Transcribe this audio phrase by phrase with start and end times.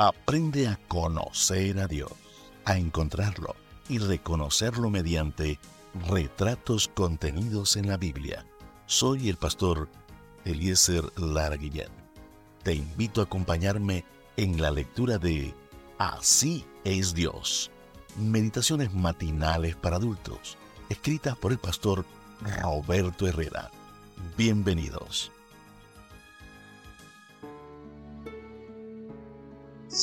[0.00, 2.12] Aprende a conocer a Dios,
[2.64, 3.56] a encontrarlo
[3.88, 5.58] y reconocerlo mediante
[6.08, 8.46] retratos contenidos en la Biblia.
[8.86, 9.88] Soy el pastor
[10.44, 11.90] Eliezer Lara Guillén.
[12.62, 14.04] Te invito a acompañarme
[14.36, 15.52] en la lectura de
[15.98, 17.72] Así es Dios.
[18.16, 20.58] Meditaciones matinales para adultos,
[20.90, 22.04] escritas por el pastor
[22.62, 23.72] Roberto Herrera.
[24.36, 25.32] Bienvenidos.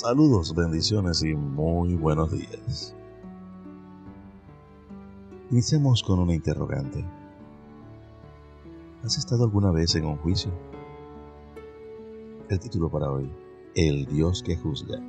[0.06, 2.94] Saludos, bendiciones y muy buenos días.
[5.50, 7.04] Iniciemos con una interrogante.
[9.04, 10.52] ¿Has estado alguna vez en un juicio?
[12.50, 13.32] El título para hoy,
[13.74, 15.00] El Dios que juzga.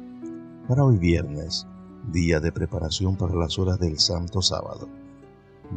[0.67, 1.67] Para hoy viernes,
[2.11, 4.89] día de preparación para las horas del Santo Sábado.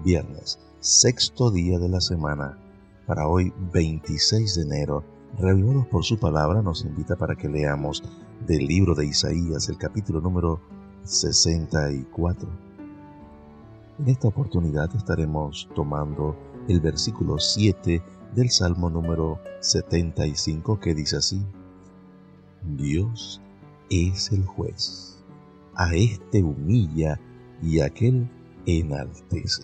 [0.01, 2.57] Viernes, sexto día de la semana.
[3.05, 5.03] Para hoy, 26 de enero,
[5.37, 8.03] Reavivados por su palabra nos invita para que leamos
[8.45, 10.61] del libro de Isaías, el capítulo número
[11.03, 12.49] 64.
[13.99, 16.35] En esta oportunidad estaremos tomando
[16.67, 18.01] el versículo 7
[18.35, 21.45] del Salmo número 75 que dice así,
[22.77, 23.41] Dios
[23.89, 25.17] es el juez,
[25.75, 27.19] a este humilla
[27.61, 28.29] y a aquel
[28.65, 29.63] enaltece.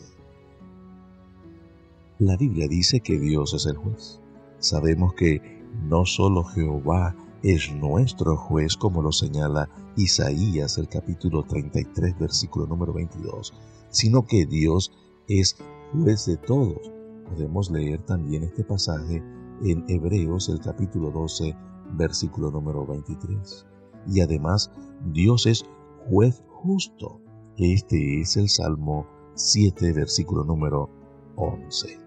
[2.19, 4.19] La Biblia dice que Dios es el juez.
[4.59, 12.17] Sabemos que no solo Jehová es nuestro juez, como lo señala Isaías el capítulo 33,
[12.17, 13.53] versículo número 22,
[13.89, 14.91] sino que Dios
[15.27, 15.55] es
[15.93, 16.91] juez de todos.
[17.29, 19.23] Podemos leer también este pasaje
[19.63, 21.55] en Hebreos el capítulo 12,
[21.91, 23.67] versículo número 23.
[24.07, 24.71] Y además,
[25.13, 25.65] Dios es
[26.09, 27.21] juez justo.
[27.57, 30.89] Este es el Salmo 7, versículo número
[31.35, 31.99] 11.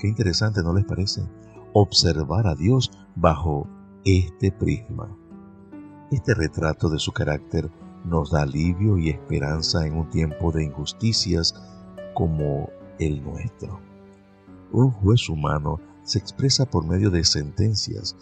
[0.00, 1.22] Qué interesante, ¿no les parece?
[1.78, 3.68] observar a Dios bajo
[4.06, 5.14] este prisma.
[6.12, 7.68] Este retrato de su carácter
[8.04, 11.54] nos da alivio y esperanza en un tiempo de injusticias
[12.14, 13.80] como el nuestro.
[14.70, 18.16] Un juez humano se expresa por medio de sentencias.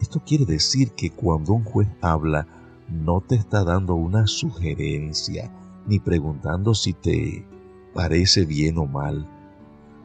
[0.00, 2.46] Esto quiere decir que cuando un juez habla,
[2.88, 5.52] no te está dando una sugerencia,
[5.86, 7.46] ni preguntando si te
[7.92, 9.28] parece bien o mal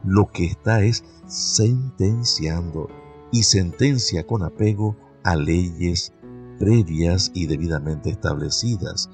[0.04, 2.88] lo que está es sentenciando
[3.32, 6.12] y sentencia con apego a leyes
[6.58, 9.10] previas y debidamente establecidas,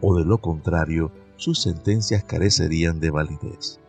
[0.00, 3.80] o de lo contrario, sus sentencias carecerían de validez.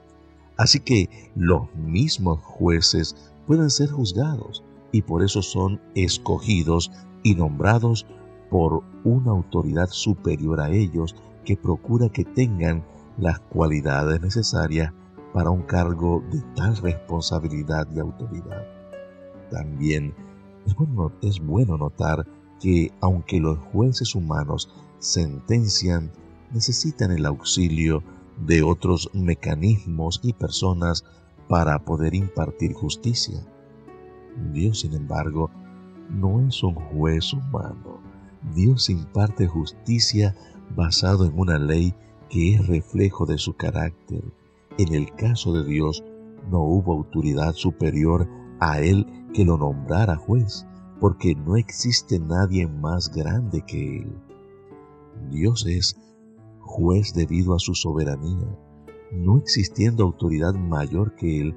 [0.58, 3.16] Así que los mismos jueces
[3.48, 6.92] pueden ser juzgados y por eso son escogidos
[7.24, 8.06] y nombrados
[8.50, 11.16] por una autoridad superior a ellos
[11.46, 12.84] que procura que tengan
[13.18, 14.92] las cualidades necesarias
[15.34, 18.66] para un cargo de tal responsabilidad y autoridad.
[19.52, 20.14] También
[20.70, 22.26] es bueno, es bueno notar
[22.60, 24.70] que aunque los jueces humanos
[25.00, 26.12] sentencian,
[26.52, 28.04] necesitan el auxilio
[28.46, 31.04] de otros mecanismos y personas
[31.48, 33.46] para poder impartir justicia.
[34.54, 35.50] Dios, sin embargo,
[36.10, 38.00] no es un juez humano.
[38.56, 40.36] Dios imparte justicia
[40.76, 41.94] basado en una ley
[42.30, 44.24] que es reflejo de su carácter,
[44.78, 46.04] en el caso de Dios,
[46.50, 48.28] no hubo autoridad superior
[48.62, 50.66] a Él que lo nombrara juez,
[51.00, 54.18] porque no existe nadie más grande que Él.
[55.30, 55.96] Dios es
[56.60, 58.48] juez debido a su soberanía.
[59.12, 61.56] No existiendo autoridad mayor que Él,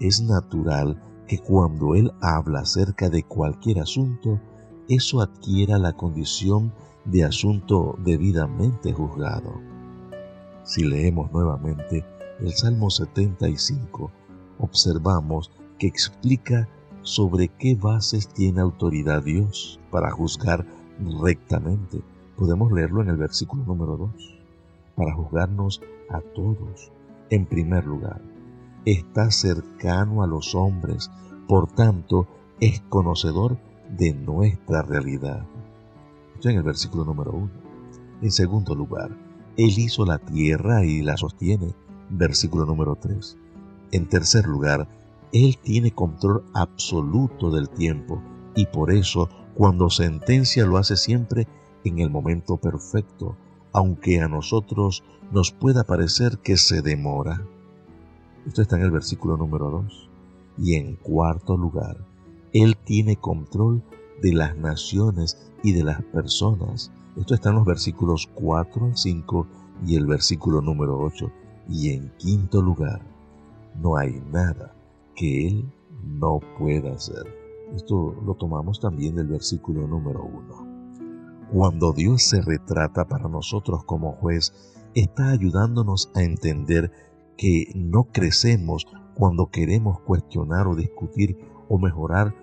[0.00, 4.40] es natural que cuando Él habla acerca de cualquier asunto,
[4.88, 6.72] eso adquiera la condición
[7.04, 9.60] de asunto debidamente juzgado.
[10.64, 12.04] Si leemos nuevamente
[12.40, 14.10] el Salmo 75
[14.58, 16.68] observamos que explica
[17.10, 20.64] sobre qué bases tiene autoridad Dios para juzgar
[21.20, 22.02] rectamente.
[22.36, 24.10] Podemos leerlo en el versículo número 2.
[24.94, 26.92] Para juzgarnos a todos.
[27.28, 28.22] En primer lugar,
[28.84, 31.10] está cercano a los hombres,
[31.48, 32.28] por tanto,
[32.60, 35.44] es conocedor de nuestra realidad.
[36.36, 37.50] Esto en el versículo número 1.
[38.22, 39.10] En segundo lugar,
[39.56, 41.74] Él hizo la tierra y la sostiene
[42.08, 43.36] versículo número 3.
[43.90, 44.86] En tercer lugar,
[45.32, 48.20] Él tiene control absoluto del tiempo
[48.56, 51.46] y por eso cuando sentencia lo hace siempre
[51.84, 53.36] en el momento perfecto,
[53.72, 57.46] aunque a nosotros nos pueda parecer que se demora.
[58.44, 60.08] Esto está en el versículo número 2.
[60.58, 61.98] Y en cuarto lugar,
[62.52, 63.82] Él tiene control
[64.20, 66.90] de las naciones y de las personas.
[67.16, 69.46] Esto está en los versículos 4 al 5
[69.86, 71.30] y el versículo número 8.
[71.68, 73.00] Y en quinto lugar,
[73.80, 74.74] no hay nada
[75.20, 75.70] que Él
[76.02, 77.24] no pueda hacer.
[77.74, 80.66] Esto lo tomamos también del versículo número uno.
[81.52, 84.54] Cuando Dios se retrata para nosotros como juez,
[84.94, 86.90] está ayudándonos a entender
[87.36, 91.36] que no crecemos cuando queremos cuestionar o discutir
[91.68, 92.34] o mejorar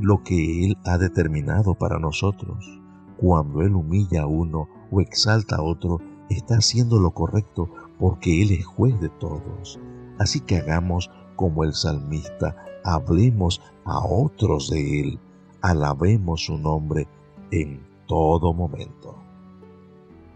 [0.00, 2.80] lo que Él ha determinado para nosotros.
[3.16, 6.00] Cuando Él humilla a uno o exalta a otro,
[6.30, 9.78] está haciendo lo correcto porque Él es juez de todos.
[10.18, 15.20] Así que hagamos como el salmista, hablemos a otros de Él,
[15.60, 17.06] alabemos su nombre
[17.50, 19.14] en todo momento.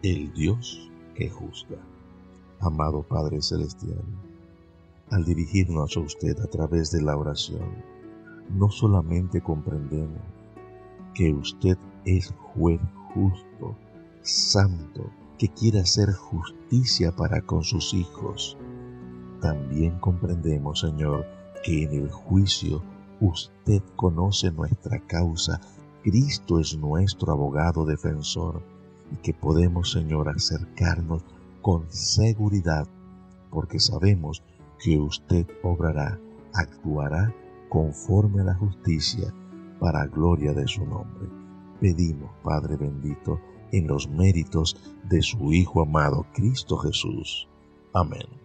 [0.02, 1.79] El Dios que juzga.
[2.61, 4.05] Amado Padre Celestial,
[5.11, 7.82] al dirigirnos a usted a través de la oración,
[8.50, 10.20] no solamente comprendemos
[11.14, 12.81] que usted es juez
[13.14, 13.76] justo,
[14.23, 18.56] santo, que quiere hacer justicia para con sus hijos,
[19.40, 21.26] también comprendemos, Señor,
[21.62, 22.82] que en el juicio
[23.20, 25.60] usted conoce nuestra causa,
[26.02, 28.62] Cristo es nuestro abogado defensor
[29.12, 31.25] y que podemos, Señor, acercarnos
[31.60, 32.87] con seguridad
[33.50, 34.42] porque sabemos
[34.82, 36.19] que usted obrará,
[36.54, 37.34] actuará
[37.69, 39.34] conforme a la justicia
[39.78, 41.28] para gloria de su nombre.
[41.81, 43.40] Pedimos, Padre bendito,
[43.72, 44.76] en los méritos
[45.08, 47.48] de su Hijo amado, Cristo Jesús.
[47.93, 48.39] Amén.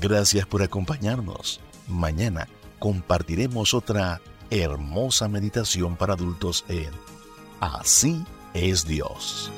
[0.00, 1.60] Gracias por acompañarnos.
[1.88, 2.48] Mañana
[2.78, 6.90] compartiremos otra hermosa meditación para adultos en
[7.60, 8.24] Así
[8.54, 9.50] es Dios.